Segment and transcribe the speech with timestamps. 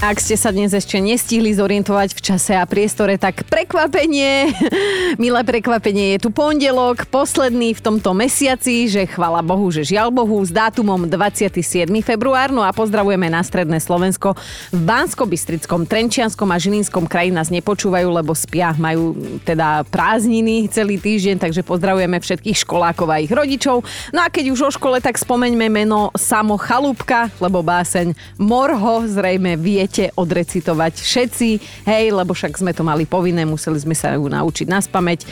[0.00, 4.48] Ak ste sa dnes ešte nestihli zorientovať v čase a priestore, tak prekvapenie,
[5.20, 10.40] milé prekvapenie, je tu pondelok, posledný v tomto mesiaci, že chvala Bohu, že žiaľ Bohu,
[10.40, 11.84] s dátumom 27.
[12.00, 14.40] február, no a pozdravujeme na Stredné Slovensko.
[14.72, 19.12] V Bansko-Bystrickom, Trenčianskom a Žilinskom kraji nás nepočúvajú, lebo spia, majú
[19.44, 23.84] teda prázdniny celý týždeň, takže pozdravujeme všetkých školákov a ich rodičov.
[24.16, 29.60] No a keď už o škole, tak spomeňme meno Samo Chalúbka, lebo báseň Morho zrejme
[29.60, 31.48] vie viete odrecitovať všetci,
[31.82, 35.26] hej, lebo však sme to mali povinné, museli sme sa ju naučiť na spameť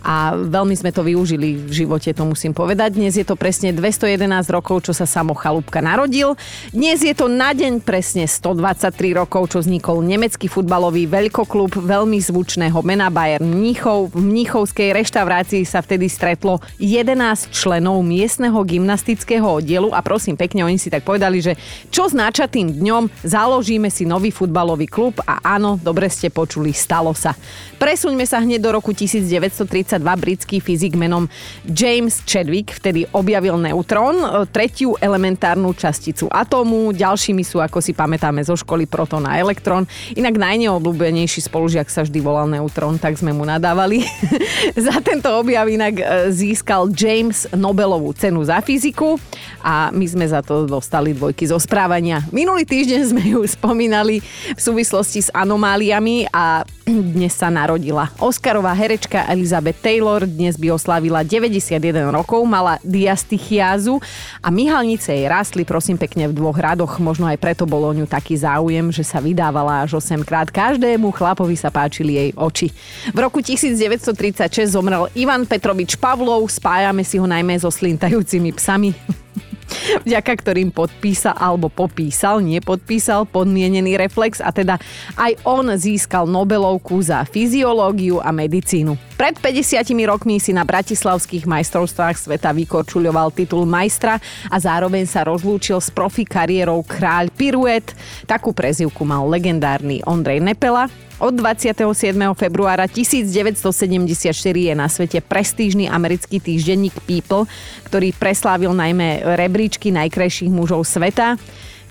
[0.00, 2.96] a veľmi sme to využili v živote, to musím povedať.
[2.96, 6.32] Dnes je to presne 211 rokov, čo sa Samo Chalúbka narodil.
[6.72, 12.80] Dnes je to na deň presne 123 rokov, čo vznikol nemecký futbalový veľkoklub veľmi zvučného
[12.80, 14.16] mena Bayern Mníchov.
[14.16, 20.80] V Mníchovskej reštaurácii sa vtedy stretlo 11 členov miestneho gymnastického oddielu a prosím pekne, oni
[20.80, 21.58] si tak povedali, že
[21.92, 27.12] čo znača tým dňom, založíme si nový futbalový klub a áno, dobre ste počuli, stalo
[27.12, 27.36] sa.
[27.76, 31.26] Presuňme sa hneď do roku 1930 britský fyzik menom
[31.66, 36.94] James Chadwick vtedy objavil neutrón, e, tretiu elementárnu časticu atómu.
[36.94, 39.88] Ďalšími sú, ako si pamätáme zo školy, proton a elektrón.
[40.14, 44.04] Inak najneobľúbenejší spolužiak sa vždy volal neutrón, tak sme mu nadávali.
[44.86, 49.16] za tento objav inak e, získal James Nobelovú cenu za fyziku
[49.64, 52.20] a my sme za to dostali dvojky zo správania.
[52.28, 54.20] Minulý týždeň sme ju spomínali
[54.52, 56.64] v súvislosti s anomáliami a
[57.16, 58.10] dnes sa narodila.
[58.20, 61.80] Oscarová herečka Elizabeth Taylor dnes by oslávila 91
[62.12, 63.96] rokov, mala diastichiázu
[64.44, 68.04] a myhalnice jej rastli prosím pekne v dvoch radoch, možno aj preto bol o ňu
[68.04, 70.52] taký záujem, že sa vydávala až 8 krát.
[70.52, 72.68] Každému chlapovi sa páčili jej oči.
[73.10, 78.92] V roku 1936 zomrel Ivan Petrovič Pavlov, spájame si ho najmä so slintajúcimi psami
[80.06, 84.76] vďaka ktorým podpísal alebo popísal, nie podpísal podmienený reflex a teda
[85.16, 89.09] aj on získal Nobelovku za fyziológiu a medicínu.
[89.20, 94.16] Pred 50 rokmi si na bratislavských majstrovstvách sveta vykorčuľoval titul majstra
[94.48, 97.84] a zároveň sa rozlúčil s profi kariérou kráľ Piruet.
[98.24, 100.88] Takú prezivku mal legendárny Ondrej Nepela,
[101.20, 101.84] od 27.
[102.32, 107.44] februára 1974 je na svete prestížny americký týždenník People,
[107.92, 111.36] ktorý preslávil najmä rebríčky najkrajších mužov sveta.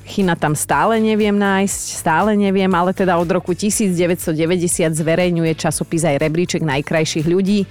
[0.09, 4.33] Chyna tam stále neviem nájsť, stále neviem, ale teda od roku 1990
[4.89, 7.69] zverejňuje časopis aj rebríček najkrajších ľudí.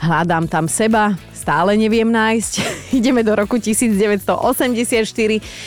[0.00, 2.52] Hľadám tam seba, stále neviem nájsť.
[2.98, 4.32] Ideme do roku 1984.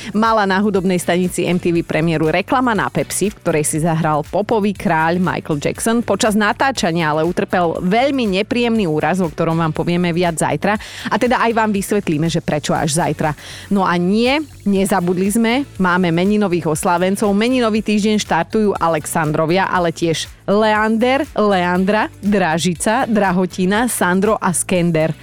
[0.10, 5.22] Mala na hudobnej stanici MTV premiéru reklama na Pepsi, v ktorej si zahral popový kráľ
[5.22, 6.02] Michael Jackson.
[6.02, 10.82] Počas natáčania ale utrpel veľmi nepríjemný úraz, o ktorom vám povieme viac zajtra.
[11.14, 13.38] A teda aj vám vysvetlíme, že prečo až zajtra.
[13.70, 17.30] No a nie, nezabudli sme, máme meninových oslávencov.
[17.38, 25.16] Meninový týždeň štartujú Alexandrovia, ale tiež Leander, Leandra, Dražica, Drahotina, Sandro a Skender.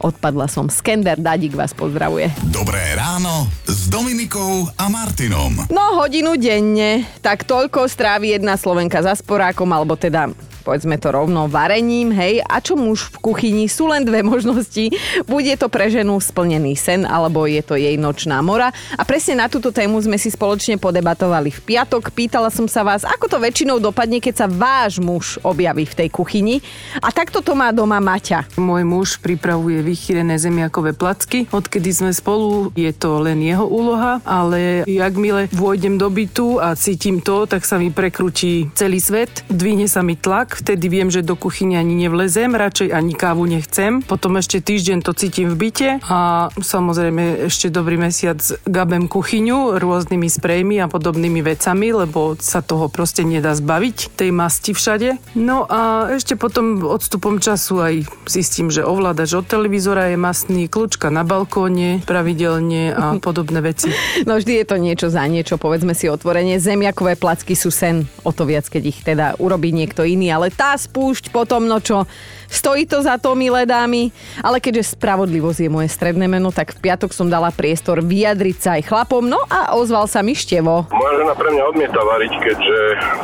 [0.00, 0.72] Odpadla som.
[0.72, 2.32] Skender Dadík vás pozdravuje.
[2.48, 5.68] Dobré ráno s Dominikou a Martinom.
[5.68, 11.48] No hodinu denne, tak toľko strávi jedna Slovenka za sporákom, alebo teda povedzme to rovno,
[11.48, 14.92] varením, hej, a čo muž v kuchyni, sú len dve možnosti.
[15.24, 18.70] Bude to pre ženu splnený sen, alebo je to jej nočná mora.
[18.96, 22.12] A presne na túto tému sme si spoločne podebatovali v piatok.
[22.12, 26.08] Pýtala som sa vás, ako to väčšinou dopadne, keď sa váš muž objaví v tej
[26.12, 26.60] kuchyni.
[27.00, 28.60] A takto to má doma Maťa.
[28.60, 31.48] Môj muž pripravuje vychýrené zemiakové placky.
[31.50, 37.22] Odkedy sme spolu, je to len jeho úloha, ale jakmile vôjdem do bytu a cítim
[37.22, 41.22] to, tak sa mi prekrúti celý svet, dvihne sa mi tlak tak vtedy viem, že
[41.22, 44.02] do kuchyne ani nevlezem, radšej ani kávu nechcem.
[44.02, 50.26] Potom ešte týždeň to cítim v byte a samozrejme ešte dobrý mesiac gabem kuchyňu rôznymi
[50.26, 55.38] sprejmi a podobnými vecami, lebo sa toho proste nedá zbaviť, tej masti všade.
[55.38, 57.94] No a ešte potom odstupom času aj
[58.26, 63.94] zistím, že ovládač od televízora je mastný, kľúčka na balkóne pravidelne a podobné veci.
[64.26, 66.58] No vždy je to niečo za niečo, povedzme si otvorenie.
[66.58, 70.72] Zemiakové placky sú sen, o to viac, keď ich teda urobí niekto iný, ale tá
[70.72, 72.08] spúšť potom, no čo,
[72.48, 74.08] stojí to za to, milé dámy.
[74.40, 78.80] Ale keďže spravodlivosť je moje stredné meno, tak v piatok som dala priestor vyjadriť sa
[78.80, 80.88] aj chlapom, no a ozval sa mi Števo.
[80.88, 82.78] Moja žena pre mňa odmieta variť, keďže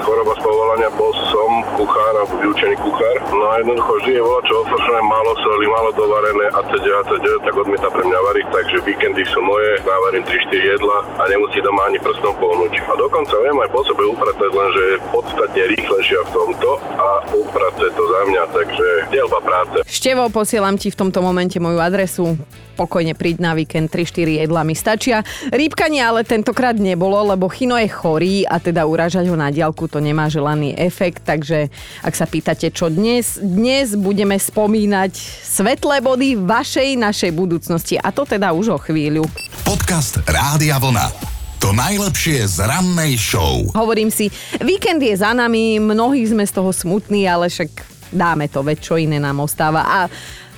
[0.04, 1.45] choroba z povolania bol som
[1.76, 3.16] kuchár a vyučený kuchár.
[3.32, 7.32] No a jednoducho žije vola čo ofošené, málo soli, málo dovarené a teda, a teda,
[7.44, 11.62] tak odmieta pre mňa variť, takže víkend víkendy sú moje, navarím 3-4 jedla a nemusí
[11.62, 12.74] doma ani prstom pohnúť.
[12.90, 17.84] A dokonca viem aj po sebe upratať, lenže je podstatne rýchlejšia v tomto a uprace
[17.94, 19.76] to za mňa, takže dielba práce.
[19.86, 22.34] Števo, posielam ti v tomto momente moju adresu
[22.76, 25.24] pokojne príď na víkend, 3-4 jedla mi stačia.
[25.48, 29.98] Rýbkanie ale tentokrát nebolo, lebo Chino je chorý a teda uražať ho na diálku to
[29.98, 31.65] nemá želaný efekt, takže
[32.02, 38.26] ak sa pýtate, čo dnes, dnes budeme spomínať svetlé body vašej, našej budúcnosti a to
[38.26, 39.26] teda už o chvíľu.
[39.66, 41.36] Podcast Rádia Vlna.
[41.64, 43.64] To najlepšie z rannej show.
[43.72, 44.28] Hovorím si,
[44.60, 48.94] víkend je za nami, mnohí sme z toho smutní, ale však dáme to, veď čo
[49.00, 49.82] iné nám ostáva.
[49.82, 49.98] A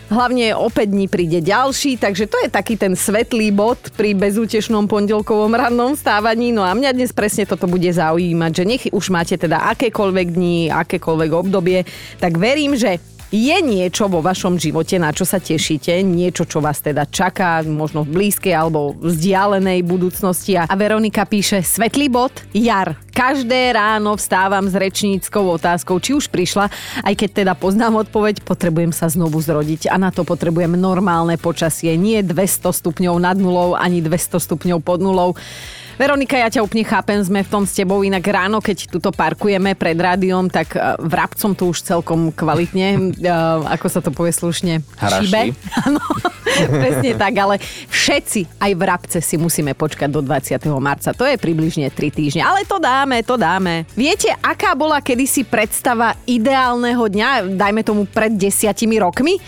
[0.08, 4.88] Hlavne o 5 dní príde ďalší, takže to je taký ten svetlý bod pri bezútešnom
[4.88, 6.48] pondelkovom rannom stávaní.
[6.48, 10.72] No a mňa dnes presne toto bude zaujímať, že nech už máte teda akékoľvek dní,
[10.72, 11.84] akékoľvek obdobie,
[12.16, 12.96] tak verím, že
[13.28, 18.00] je niečo vo vašom živote, na čo sa tešíte, niečo, čo vás teda čaká, možno
[18.04, 20.56] v blízkej alebo vzdialenej budúcnosti.
[20.56, 22.96] A Veronika píše, svetlý bod, jar.
[23.12, 26.70] Každé ráno vstávam s rečníckou otázkou, či už prišla,
[27.02, 31.98] aj keď teda poznám odpoveď, potrebujem sa znovu zrodiť a na to potrebujem normálne počasie,
[31.98, 35.34] nie 200 stupňov nad nulou, ani 200 stupňov pod nulou.
[35.98, 39.74] Veronika, ja ťa úplne chápem, sme v tom s tebou, inak ráno, keď tuto parkujeme
[39.74, 43.26] pred rádiom, tak e, vrabcom tu už celkom kvalitne, e,
[43.66, 45.26] ako sa to povie slušne, Haraši.
[45.26, 45.40] šibe.
[45.90, 45.98] Áno,
[46.70, 47.58] presne tak, ale
[47.90, 50.70] všetci, aj vrabce si musíme počkať do 20.
[50.78, 51.10] marca.
[51.10, 53.82] To je približne 3 týždne, ale to dáme, to dáme.
[53.98, 59.42] Viete, aká bola kedysi predstava ideálneho dňa, dajme tomu pred desiatimi rokmi?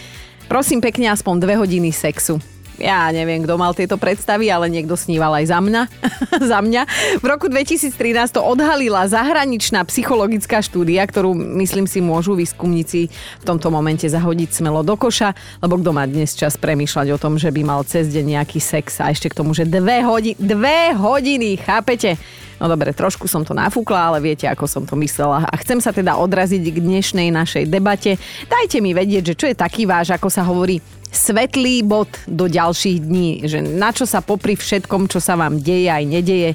[0.50, 2.42] Prosím pekne, aspoň dve hodiny sexu
[2.80, 5.82] ja neviem, kto mal tieto predstavy, ale niekto sníval aj za mňa.
[6.50, 6.82] za mňa.
[7.20, 7.92] V roku 2013
[8.32, 14.80] to odhalila zahraničná psychologická štúdia, ktorú myslím si môžu výskumníci v tomto momente zahodiť smelo
[14.80, 18.40] do koša, lebo kto má dnes čas premýšľať o tom, že by mal cez deň
[18.40, 22.16] nejaký sex a ešte k tomu, že dve, hodi- dve hodiny, chápete?
[22.60, 25.48] No dobre, trošku som to nafúkla, ale viete, ako som to myslela.
[25.48, 28.20] A chcem sa teda odraziť k dnešnej našej debate.
[28.52, 30.76] Dajte mi vedieť, že čo je taký váš, ako sa hovorí,
[31.08, 35.88] svetlý bod do ďalších dní, že na čo sa popri všetkom, čo sa vám deje
[35.90, 36.50] aj nedeje,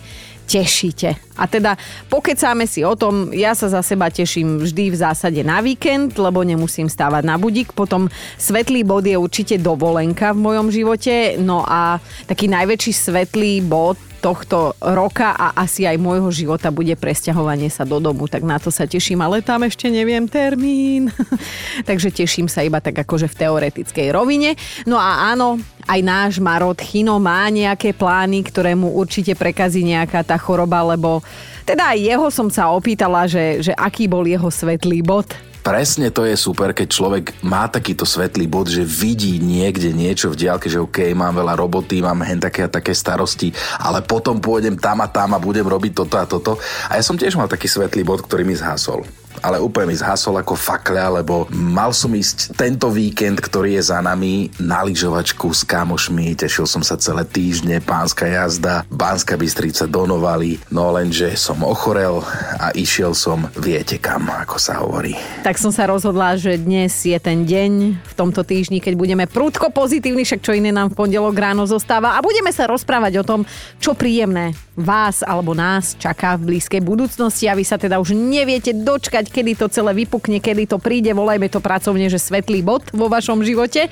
[0.45, 1.17] tešíte.
[1.35, 1.73] A teda
[2.07, 6.45] pokecáme si o tom, ja sa za seba teším vždy v zásade na víkend, lebo
[6.45, 7.73] nemusím stávať na budík.
[7.73, 11.41] Potom svetlý bod je určite dovolenka v mojom živote.
[11.41, 11.97] No a
[12.29, 18.01] taký najväčší svetlý bod tohto roka a asi aj môjho života bude presťahovanie sa do
[18.01, 21.13] domu, tak na to sa teším, ale tam ešte neviem termín.
[21.89, 24.57] Takže teším sa iba tak akože v teoretickej rovine.
[24.89, 30.25] No a áno, aj náš Marot Chino má nejaké plány, ktoré mu určite prekazí nejaká
[30.25, 31.21] tá choroba, lebo
[31.69, 35.29] teda aj jeho som sa opýtala, že, že aký bol jeho svetlý bod
[35.65, 40.45] Presne to je super, keď človek má takýto svetlý bod, že vidí niekde niečo v
[40.45, 43.49] diálke, že OK, mám veľa roboty, mám hen také a také starosti,
[43.81, 46.61] ale potom pôjdem tam a tam a budem robiť toto a toto.
[46.85, 50.39] A ja som tiež mal taký svetlý bod, ktorý mi zhasol ale úplne mi zhasol
[50.39, 55.63] ako fakľa, lebo mal som ísť tento víkend, ktorý je za nami, na lyžovačku s
[55.67, 62.19] kamošmi, tešil som sa celé týždne, pánska jazda, Pánska Bystrica donovali, no lenže som ochorel
[62.59, 65.13] a išiel som viete kam, ako sa hovorí.
[65.45, 67.71] Tak som sa rozhodla, že dnes je ten deň
[68.01, 72.17] v tomto týždni, keď budeme prúdko pozitívni, však čo iné nám v pondelok ráno zostáva.
[72.17, 73.41] A budeme sa rozprávať o tom,
[73.77, 77.47] čo príjemné vás alebo nás čaká v blízkej budúcnosti.
[77.47, 81.49] A vy sa teda už neviete dočkať, kedy to celé vypukne, kedy to príde, volajme
[81.49, 83.89] to pracovne, že svetlý bod vo vašom živote.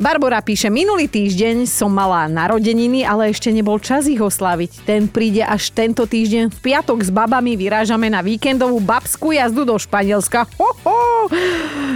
[0.00, 4.88] Barbara píše, minulý týždeň som mala narodeniny, ale ešte nebol čas ich osláviť.
[4.88, 6.48] Ten príde až tento týždeň.
[6.48, 10.48] V piatok s babami vyrážame na víkendovú babskú jazdu do Španielska.
[10.56, 11.28] Ho, ho.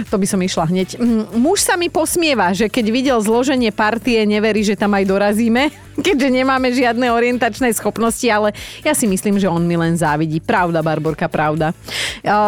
[0.07, 1.01] To by som išla hneď.
[1.01, 5.73] Mm, muž sa mi posmieva, že keď videl zloženie partie, neverí, že tam aj dorazíme,
[6.05, 8.53] keďže nemáme žiadne orientačné schopnosti, ale
[8.85, 10.37] ja si myslím, že on mi len závidí.
[10.37, 11.73] Pravda, Barborka, pravda.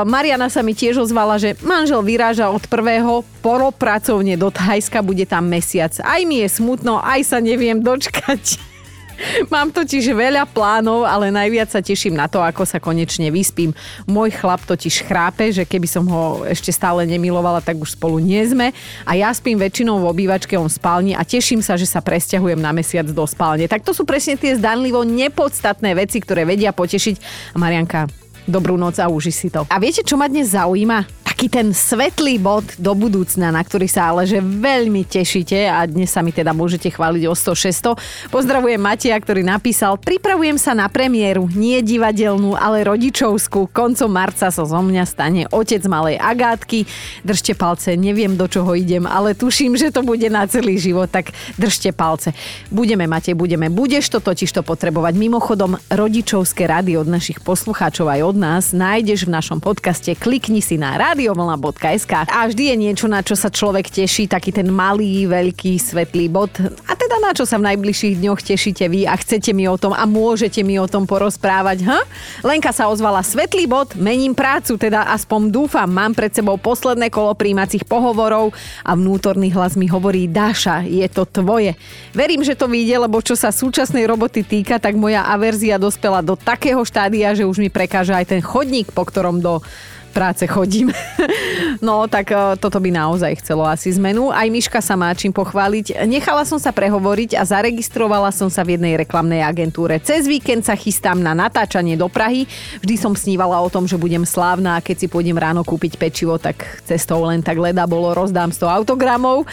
[0.06, 5.50] Mariana sa mi tiež ozvala, že manžel vyráža od prvého poropracovne do Thajska, bude tam
[5.50, 5.90] mesiac.
[6.06, 8.62] Aj mi je smutno, aj sa neviem dočkať.
[9.54, 13.74] Mám totiž veľa plánov, ale najviac sa teším na to, ako sa konečne vyspím.
[14.06, 18.38] Môj chlap totiž chrápe, že keby som ho ešte stále nemilovala, tak už spolu nie
[18.46, 18.70] sme.
[19.02, 22.62] A ja spím väčšinou v obývačke, on v spálni a teším sa, že sa presťahujem
[22.62, 23.66] na mesiac do spálne.
[23.66, 27.16] Tak to sú presne tie zdanlivo nepodstatné veci, ktoré vedia potešiť.
[27.54, 28.06] A Marianka,
[28.46, 29.66] dobrú noc a uži si to.
[29.68, 31.19] A viete, čo ma dnes zaujíma?
[31.40, 35.88] Tak taký ten svetlý bod do budúcna, na ktorý sa ale že veľmi tešíte a
[35.88, 38.28] dnes sa mi teda môžete chváliť o 100 600.
[38.28, 43.72] Pozdravujem Matia, ktorý napísal, pripravujem sa na premiéru, nie divadelnú, ale rodičovskú.
[43.72, 46.84] Koncom marca sa zo mňa stane otec malej Agátky.
[47.24, 51.32] Držte palce, neviem do čoho idem, ale tuším, že to bude na celý život, tak
[51.56, 52.36] držte palce.
[52.68, 53.72] Budeme, Matej, budeme.
[53.72, 55.16] Budeš to totiž to potrebovať.
[55.16, 60.12] Mimochodom, rodičovské rady od našich poslucháčov aj od nás nájdeš v našom podcaste.
[60.20, 64.66] Klikni si na radiovlna.sk a vždy je niečo, na čo sa človek teší, taký ten
[64.74, 66.50] malý, veľký, svetlý bod.
[66.90, 69.94] A teda na čo sa v najbližších dňoch tešíte vy a chcete mi o tom
[69.94, 72.02] a môžete mi o tom porozprávať, ha?
[72.42, 77.38] Lenka sa ozvala svetlý bod, mením prácu, teda aspoň dúfam, mám pred sebou posledné kolo
[77.38, 78.50] príjmacích pohovorov
[78.82, 81.78] a vnútorný hlas mi hovorí, Dáša, je to tvoje.
[82.18, 86.34] Verím, že to vyjde, lebo čo sa súčasnej roboty týka, tak moja averzia dospela do
[86.34, 89.62] takého štádia, že už mi prekáža aj ten chodník, po ktorom do
[90.10, 90.92] práce chodím.
[91.88, 94.34] no tak e, toto by naozaj chcelo asi zmenu.
[94.34, 96.06] Aj Miška sa má čím pochváliť.
[96.06, 99.98] Nechala som sa prehovoriť a zaregistrovala som sa v jednej reklamnej agentúre.
[100.02, 102.46] Cez víkend sa chystám na natáčanie do Prahy.
[102.82, 106.40] Vždy som snívala o tom, že budem slávna a keď si pôjdem ráno kúpiť pečivo,
[106.40, 109.46] tak cestou len tak leda bolo, rozdám 100 autogramov.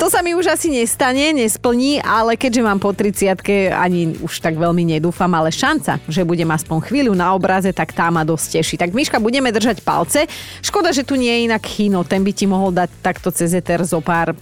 [0.00, 3.36] To sa mi už asi nestane, nesplní, ale keďže mám po 30
[3.70, 8.08] ani už tak veľmi nedúfam, ale šanca, že budem aspoň chvíľu na obraze, tak tá
[8.08, 8.74] ma dosť teší.
[8.80, 10.24] Tak Miška, budeme držať palce palce.
[10.64, 13.84] Škoda, že tu nie je inak Chino, ten by ti mohol dať takto cez Ether
[13.84, 14.32] zo pár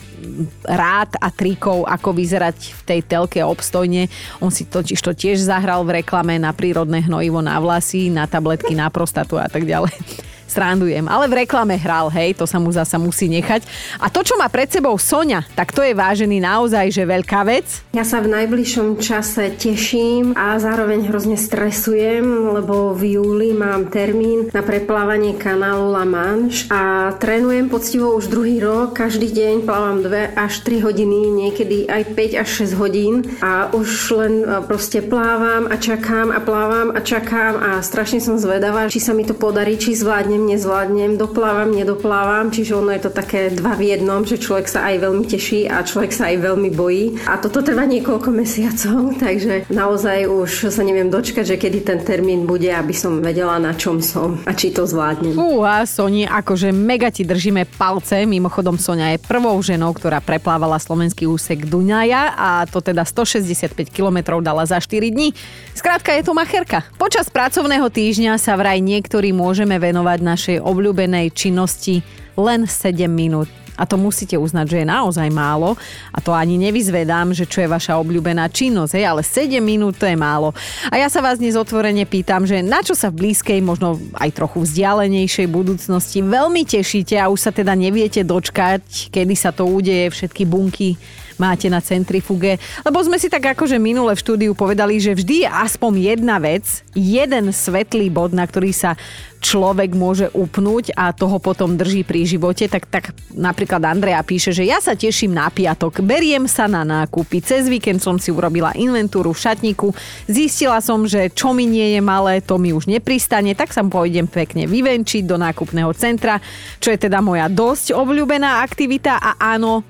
[0.63, 4.07] rád a trikov, ako vyzerať v tej telke obstojne.
[4.39, 8.79] On si totiž to tiež zahral v reklame na prírodné hnojivo na vlasy, na tabletky,
[8.79, 11.07] na prostatu a tak ďalej srandujem.
[11.07, 13.63] Ale v reklame hral, hej, to sa mu zasa musí nechať.
[14.01, 17.85] A to, čo má pred sebou Sonia, tak to je vážený naozaj, že veľká vec.
[17.93, 22.25] Ja sa v najbližšom čase teším a zároveň hrozne stresujem,
[22.57, 28.63] lebo v júli mám termín na preplávanie kanálu La Manche a trénujem poctivo už druhý
[28.63, 28.97] rok.
[28.97, 33.89] Každý deň plávam 2 až 3 hodiny, niekedy aj 5 až 6 hodín a už
[34.15, 39.03] len e, proste plávam a čakám a plávam a čakám a strašne som zvedavá, či
[39.03, 43.51] sa mi to podarí, či zvládnem zvládnem, nezvládnem, doplávam, nedoplávam, čiže ono je to také
[43.51, 47.05] dva v jednom, že človek sa aj veľmi teší a človek sa aj veľmi bojí.
[47.27, 52.47] A toto trvá niekoľko mesiacov, takže naozaj už sa neviem dočkať, že kedy ten termín
[52.47, 55.35] bude, aby som vedela, na čom som a či to zvládnem.
[55.35, 58.23] Fúha, Soni, akože mega ti držíme palce.
[58.23, 64.39] Mimochodom, Sonia je prvou ženou, ktorá preplávala slovenský úsek Dunaja a to teda 165 km
[64.39, 65.35] dala za 4 dní.
[65.75, 66.85] Skrátka je to macherka.
[67.01, 72.05] Počas pracovného týždňa sa vraj niektorí môžeme venovať našej obľúbenej činnosti
[72.37, 73.49] len 7 minút.
[73.79, 75.79] A to musíte uznať, že je naozaj málo.
[76.11, 80.11] A to ani nevyzvedám, že čo je vaša obľúbená činnosť, hej, ale 7 minút to
[80.11, 80.51] je málo.
[80.91, 84.35] A ja sa vás dnes otvorene pýtam, že na čo sa v blízkej, možno aj
[84.35, 90.11] trochu vzdialenejšej budúcnosti veľmi tešíte a už sa teda neviete dočkať, kedy sa to udeje,
[90.11, 90.99] všetky bunky
[91.39, 92.59] máte na centrifuge.
[92.85, 96.83] Lebo sme si tak akože minule v štúdiu povedali, že vždy je aspoň jedna vec,
[96.93, 98.99] jeden svetlý bod, na ktorý sa
[99.39, 104.67] človek môže upnúť a toho potom drží pri živote, tak, tak napríklad Andrea píše, že
[104.67, 109.31] ja sa teším na piatok, beriem sa na nákupy, cez víkend som si urobila inventúru
[109.31, 109.95] v šatníku,
[110.27, 114.27] zistila som, že čo mi nie je malé, to mi už nepristane, tak sa pôjdem
[114.27, 116.43] pekne vyvenčiť do nákupného centra,
[116.83, 119.23] čo je teda moja dosť obľúbená aktivita.
[119.23, 119.87] A áno,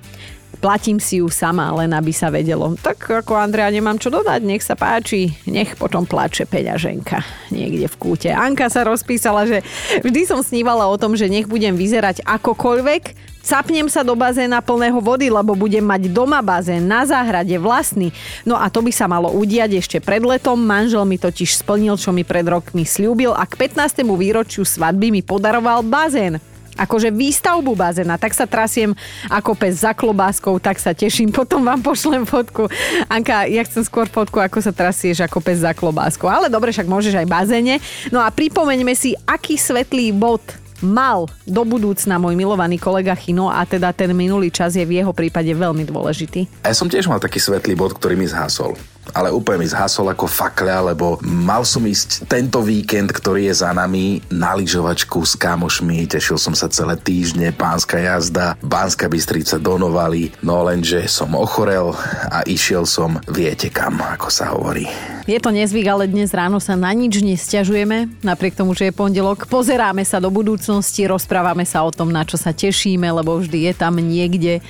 [0.59, 2.75] platím si ju sama, len aby sa vedelo.
[2.77, 7.23] Tak ako Andrea, nemám čo dodať, nech sa páči, nech potom plače peňaženka
[7.55, 8.31] niekde v kúte.
[8.35, 9.65] Anka sa rozpísala, že
[10.03, 15.01] vždy som snívala o tom, že nech budem vyzerať akokoľvek, Capnem sa do bazéna plného
[15.01, 18.13] vody, lebo budem mať doma bazén na záhrade vlastný.
[18.45, 20.61] No a to by sa malo udiať ešte pred letom.
[20.61, 24.05] Manžel mi totiž splnil, čo mi pred rokmi slúbil a k 15.
[24.05, 26.45] výročiu svadby mi podaroval bazén
[26.79, 28.95] akože výstavbu bazéna, tak sa trasiem
[29.27, 32.71] ako pes za klobáskou, tak sa teším, potom vám pošlem fotku.
[33.11, 36.87] Anka, ja chcem skôr fotku, ako sa trasieš ako pes za klobáskou, ale dobre, však
[36.87, 37.83] môžeš aj bazéne.
[38.15, 40.41] No a pripomeňme si, aký svetlý bod
[40.79, 45.11] mal do budúcna môj milovaný kolega Chino a teda ten minulý čas je v jeho
[45.11, 46.47] prípade veľmi dôležitý.
[46.63, 48.79] Ja som tiež mal taký svetlý bod, ktorý mi zhasol
[49.13, 53.71] ale úplne mi zhasol ako fakľa, lebo mal som ísť tento víkend, ktorý je za
[53.73, 60.31] nami, na lyžovačku s kamošmi, tešil som sa celé týždne, pánska jazda, Pánska Bystrica donovali,
[60.41, 61.93] no lenže som ochorel
[62.31, 64.87] a išiel som viete kam, ako sa hovorí.
[65.29, 69.45] Je to nezvyk, ale dnes ráno sa na nič nestiažujeme, napriek tomu, že je pondelok.
[69.45, 73.73] Pozeráme sa do budúcnosti, rozprávame sa o tom, na čo sa tešíme, lebo vždy je
[73.77, 74.65] tam niekde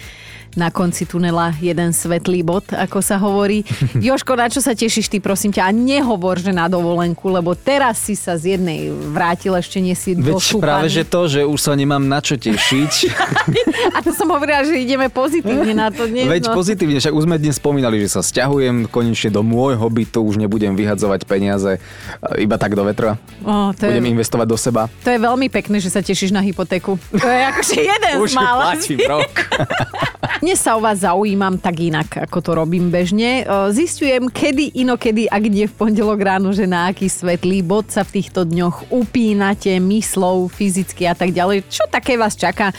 [0.56, 3.66] na konci tunela jeden svetlý bod, ako sa hovorí.
[4.06, 5.68] Joško, na čo sa tešíš ty, prosím ťa?
[5.68, 10.16] A nehovor, že na dovolenku, lebo teraz si sa z jednej vrátil, ešte nie si
[10.16, 10.64] Veď došúpaný.
[10.64, 12.92] práve, že to, že už sa nemám na čo tešiť.
[13.96, 16.28] A to som hovorila, že ideme pozitívne na to dnes.
[16.28, 16.54] Veď no.
[16.54, 20.76] pozitívne, však už sme dnes spomínali, že sa stiahujem konečne do môjho bytu, už nebudem
[20.76, 21.80] vyhadzovať peniaze e,
[22.44, 23.16] iba tak do vetra.
[23.42, 24.82] Ó, to, Budem je, investovať do seba.
[25.02, 27.00] to je veľmi pekné, že sa tešíš na hypotéku.
[27.14, 28.62] To je akože jeden Už z mála.
[28.74, 29.32] platím rok.
[30.48, 33.44] Dnes sa o vás zaujímam tak inak, ako to robím bežne.
[33.44, 38.00] E, Zistujem, kedy, inokedy a kde v pondelok ráno, že na aký svetlý bod sa
[38.00, 41.68] v týchto dňoch upínate myslou, fyzicky a tak ďalej.
[41.68, 42.72] Čo také vás čaká?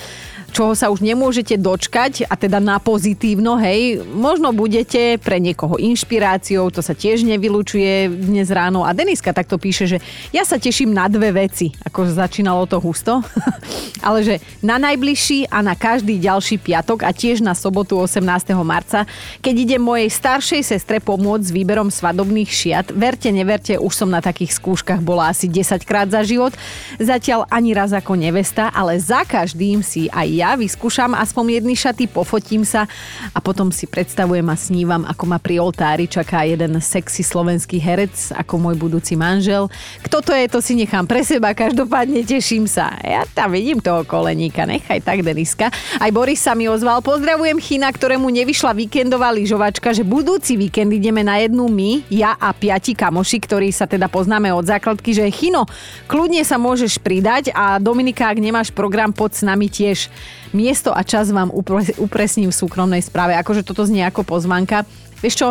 [0.49, 6.73] Čoho sa už nemôžete dočkať a teda na pozitívno, hej, možno budete pre niekoho inšpiráciou,
[6.73, 9.97] to sa tiež nevylučuje dnes ráno a Deniska takto píše, že
[10.33, 13.21] ja sa teším na dve veci, ako začínalo to husto,
[14.07, 18.25] ale že na najbližší a na každý ďalší piatok a tiež na sobotu 18.
[18.65, 19.05] marca,
[19.39, 22.91] keď ide mojej staršej sestre pomôcť s výberom svadobných šiat.
[22.91, 26.55] Verte, neverte, už som na takých skúškach bola asi 10 krát za život.
[26.97, 32.07] Zatiaľ ani raz ako nevesta, ale za každým si aj ja vyskúšam aspoň jedny šaty,
[32.07, 32.87] pofotím sa
[33.35, 38.31] a potom si predstavujem a snívam, ako ma pri oltári čaká jeden sexy slovenský herec
[38.31, 39.67] ako môj budúci manžel.
[39.99, 42.95] Kto to je, to si nechám pre seba, každopádne teším sa.
[43.03, 45.67] Ja tam vidím toho koleníka, nechaj tak, Deniska.
[45.99, 47.03] Aj Boris sa mi ozval.
[47.03, 52.55] Pozdravujem Chyna, ktorému nevyšla víkendová lyžovačka, že budúci víkend ideme na jednu my, ja a
[52.55, 55.67] piati kamoši, ktorí sa teda poznáme od základky, že Chino,
[56.07, 60.07] kľudne sa môžeš pridať a Dominika, ak nemáš program, pod s nami tiež.
[60.51, 63.37] Miesto a čas vám upre- upresním v súkromnej správe.
[63.37, 64.85] Akože toto znie ako pozvanka.
[65.21, 65.47] Vieš čo,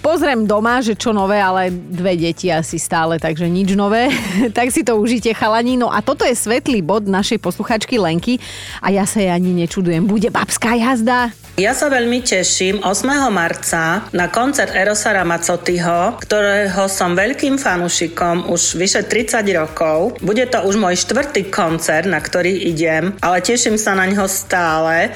[0.00, 4.08] Pozriem doma, že čo nové, ale dve deti asi stále, takže nič nové.
[4.56, 5.76] tak si to užite, chalani.
[5.76, 8.40] No a toto je svetlý bod našej posluchačky Lenky
[8.80, 10.08] a ja sa jej ani nečudujem.
[10.08, 11.36] Bude babská jazda?
[11.60, 13.04] Ja sa veľmi teším 8.
[13.28, 20.16] marca na koncert Erosa Ramazottiho, ktorého som veľkým fanúšikom už vyše 30 rokov.
[20.24, 25.12] Bude to už môj štvrtý koncert, na ktorý idem, ale teším sa na ňo stále.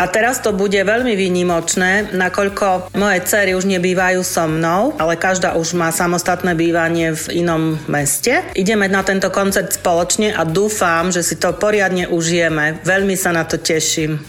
[0.00, 5.54] A teraz to bude veľmi výnimočné, nakoľko moje cery už nebývajú so mnou, ale každá
[5.54, 8.44] už má samostatné bývanie v inom meste.
[8.54, 12.82] Ideme na tento koncert spoločne a dúfam, že si to poriadne užijeme.
[12.82, 14.20] Veľmi sa na to teším.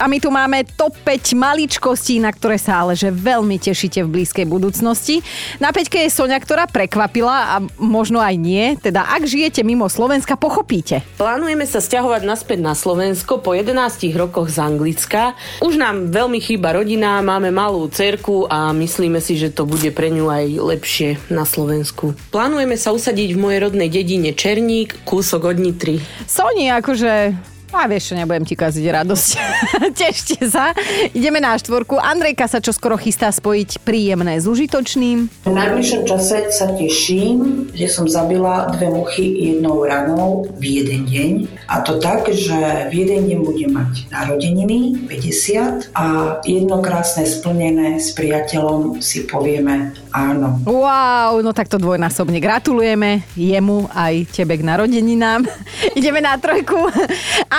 [0.00, 4.16] A my tu máme top 5 maličkostí, na ktoré sa ale že veľmi tešíte v
[4.16, 5.20] blízkej budúcnosti.
[5.60, 8.80] Na 5 je Sonia, ktorá prekvapila a možno aj nie.
[8.80, 11.04] Teda ak žijete mimo Slovenska, pochopíte.
[11.20, 13.76] Plánujeme sa stiahovať naspäť na Slovensko po 11
[14.16, 15.36] rokoch z Anglicka.
[15.60, 20.08] Už nám veľmi chýba rodina, máme malú cerku a myslíme si, že to bude pre
[20.08, 22.16] ňu aj lepšie na Slovensku.
[22.32, 26.00] Plánujeme sa usadiť v mojej rodnej dedine Černík, kúsok od Nitry.
[26.24, 29.28] Soni, akože a vieš čo, nebudem ti kaziť radosť.
[30.00, 30.74] Tešte sa.
[31.14, 31.96] Ideme na štvorku.
[31.96, 35.46] Andrejka sa čo skoro chystá spojiť príjemné s užitočným.
[35.46, 41.32] V najbližšom čase sa teším, že som zabila dve muchy jednou ranou v jeden deň.
[41.70, 48.02] A to tak, že v jeden deň budem mať narodeniny, 50 a jedno krásne splnené
[48.02, 50.58] s priateľom si povieme áno.
[50.66, 55.46] Wow, no tak to dvojnásobne gratulujeme jemu aj tebe k narodeninám.
[55.98, 56.76] Ideme na trojku.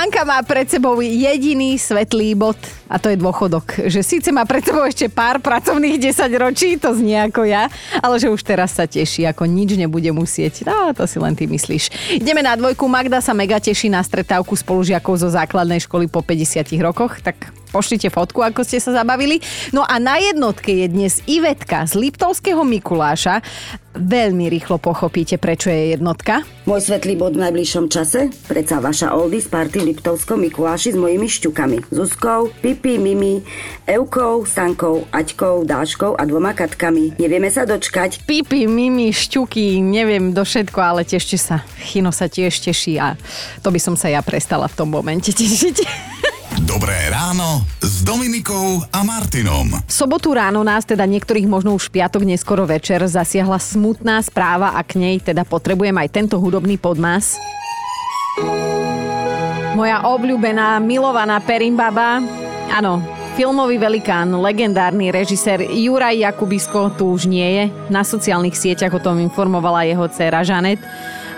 [0.02, 2.58] Anka má pred sebou jediný svetlý bod
[2.90, 3.86] a to je dôchodok.
[3.86, 7.70] Že síce má pred sebou ešte pár pracovných 10 ročí, to znie ako ja,
[8.02, 10.66] ale že už teraz sa teší, ako nič nebude musieť.
[10.66, 12.18] No, to si len ty myslíš.
[12.18, 12.90] Ideme na dvojku.
[12.90, 18.12] Magda sa mega teší na stretávku spolužiakov zo základnej školy po 50 rokoch, tak pošlite
[18.12, 19.40] fotku, ako ste sa zabavili.
[19.72, 23.40] No a na jednotke je dnes Ivetka z Liptovského Mikuláša.
[23.92, 26.48] Veľmi rýchlo pochopíte, prečo je jednotka.
[26.64, 28.32] Môj svetlý bod v najbližšom čase?
[28.48, 31.92] Preca vaša Oldy z party v Liptovskom Mikuláši s mojimi šťukami.
[31.92, 33.44] Zuzkou, Pipi, Mimi,
[33.84, 37.20] Eukou, Stankou, Aťkou, Dáškou a dvoma katkami.
[37.20, 38.24] Nevieme sa dočkať.
[38.24, 41.60] Pipi, Mimi, šťuky, neviem do všetko, ale tešte sa.
[41.84, 43.20] Chino sa tiež teší a
[43.60, 45.78] to by som sa ja prestala v tom momente tešiť.
[46.72, 49.84] Dobré ráno s Dominikou a Martinom.
[49.92, 54.96] Sobotu ráno nás, teda niektorých možno už piatok, neskoro večer, zasiahla smutná správa a k
[54.96, 57.36] nej teda potrebujem aj tento hudobný podmas.
[59.76, 62.24] Moja obľúbená, milovaná Perimbaba,
[62.72, 63.04] áno,
[63.36, 67.64] filmový velikán, legendárny režisér Juraj Jakubisko tu už nie je.
[67.92, 70.80] Na sociálnych sieťach o tom informovala jeho dcéra Žanet.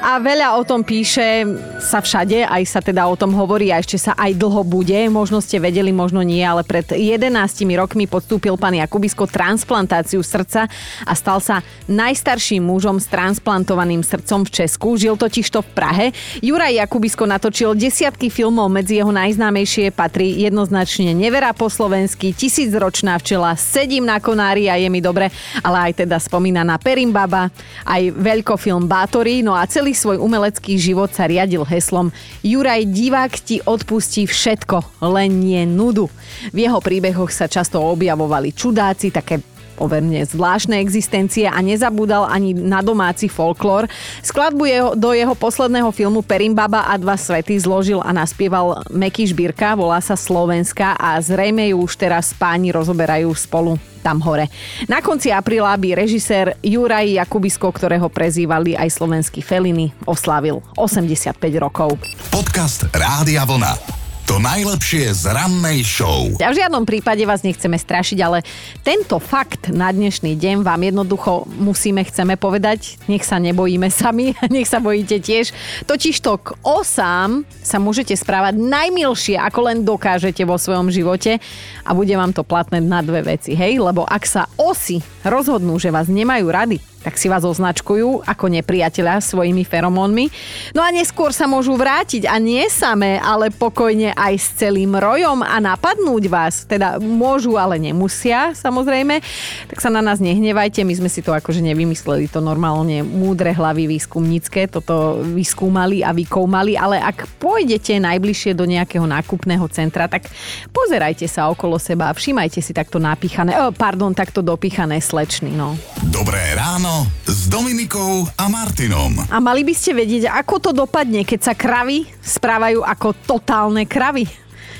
[0.03, 1.47] A veľa o tom píše
[1.79, 4.99] sa všade, aj sa teda o tom hovorí a ešte sa aj dlho bude.
[5.07, 7.31] Možno ste vedeli, možno nie, ale pred 11
[7.79, 10.67] rokmi podstúpil pán Jakubisko transplantáciu srdca
[11.07, 14.99] a stal sa najstarším mužom s transplantovaným srdcom v Česku.
[14.99, 16.05] Žil totiž to v Prahe.
[16.43, 23.55] Juraj Jakubisko natočil desiatky filmov, medzi jeho najznámejšie patrí jednoznačne Nevera po slovensky, Tisícročná včela,
[23.55, 25.31] Sedím na konári a je mi dobre,
[25.63, 27.47] ale aj teda spomínaná Perimbaba,
[27.87, 33.61] aj veľkofilm Bátory, no a celý svoj umelecký život sa riadil heslom Juraj divák ti
[33.63, 36.11] odpustí všetko, len nie nudu.
[36.51, 42.79] V jeho príbehoch sa často objavovali čudáci, také pomerne zvláštne existencie a nezabúdal ani na
[42.79, 43.89] domáci folklór.
[44.21, 49.73] Skladbu jeho, do jeho posledného filmu Perimbaba a dva svety zložil a naspieval Meky Žbírka,
[49.73, 54.51] volá sa Slovenska a zrejme ju už teraz páni rozoberajú spolu tam hore.
[54.91, 61.95] Na konci apríla by režisér Juraj Jakubisko, ktorého prezývali aj slovenský Feliny, oslávil 85 rokov.
[62.27, 64.02] Podcast Rádia Vlna.
[64.23, 66.31] To najlepšie z rannej show.
[66.39, 68.39] Ja v žiadnom prípade vás nechceme strašiť, ale
[68.79, 72.95] tento fakt na dnešný deň vám jednoducho musíme, chceme povedať.
[73.11, 75.51] Nech sa nebojíme sami, nech sa bojíte tiež.
[75.83, 81.43] Totižto k osám sa môžete správať najmilšie, ako len dokážete vo svojom živote
[81.83, 83.75] a bude vám to platné na dve veci, hej?
[83.83, 89.19] Lebo ak sa osy rozhodnú, že vás nemajú rady, tak si vás označkujú ako nepriateľa
[89.19, 90.31] svojimi feromónmi.
[90.71, 95.43] No a neskôr sa môžu vrátiť a nie samé, ale pokojne aj s celým rojom
[95.43, 96.63] a napadnúť vás.
[96.63, 99.19] Teda môžu, ale nemusia, samozrejme.
[99.67, 103.91] Tak sa na nás nehnevajte, my sme si to akože nevymysleli, to normálne múdre hlavy
[103.91, 110.29] výskumnícke toto vyskúmali a vykoumali, ale ak pôjdete najbližšie do nejakého nákupného centra, tak
[110.71, 115.75] pozerajte sa okolo seba a všímajte si takto napíchané, oh, pardon, takto dopíchané slečny, no.
[116.13, 116.92] Dobré ráno
[117.25, 119.17] s Dominikou a Martinom.
[119.33, 124.29] A mali by ste vedieť, ako to dopadne, keď sa kravy správajú ako totálne kravy.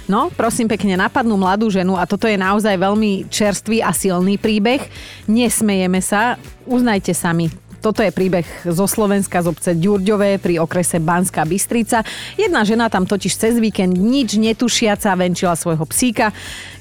[0.04, 4.84] No, prosím pekne, napadnú mladú ženu a toto je naozaj veľmi čerstvý a silný príbeh.
[5.32, 6.36] Nesmejeme sa,
[6.68, 7.48] uznajte sami,
[7.84, 12.08] toto je príbeh zo Slovenska z obce Ďurďové pri okrese Banská Bystrica.
[12.40, 16.32] Jedna žena tam totiž cez víkend nič netušiaca venčila svojho psíka.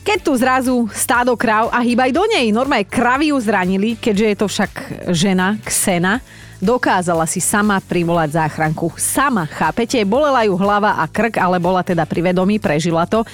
[0.06, 4.36] Keď tu zrazu stádo kráv a hýbaj do nej, normálne kravy ju zranili, keďže je
[4.38, 4.72] to však
[5.10, 6.22] žena, ksena,
[6.62, 8.94] dokázala si sama privolať záchranku.
[8.94, 9.98] Sama, chápete?
[10.06, 13.26] Bolela ju hlava a krk, ale bola teda pri vedomí, prežila to.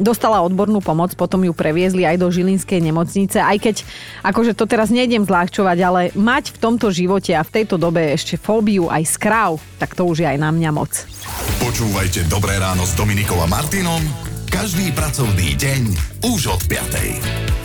[0.00, 3.76] Dostala odbornú pomoc, potom ju previezli aj do Žilinskej nemocnice, aj keď,
[4.24, 8.40] akože to teraz nejdem zľahčovať, ale mať v tomto živote a v tejto dobe ešte
[8.40, 11.04] fóbiu aj z kráv, tak to už je aj na mňa moc.
[11.60, 14.00] Počúvajte Dobré ráno s Dominikom a Martinom
[14.50, 15.82] každý pracovný deň
[16.26, 17.59] už od 5.